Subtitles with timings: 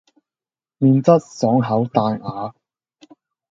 [0.79, 2.55] 麵質爽口彈牙